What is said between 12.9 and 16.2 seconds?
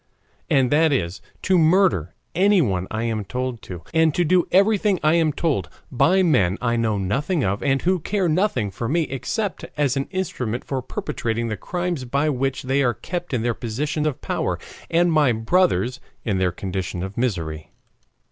kept in their position of power, and my brothers